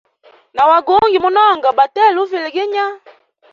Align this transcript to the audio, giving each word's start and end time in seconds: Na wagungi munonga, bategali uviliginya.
Na 0.55 0.63
wagungi 0.69 1.17
munonga, 1.23 1.67
bategali 1.77 2.17
uviliginya. 2.25 2.85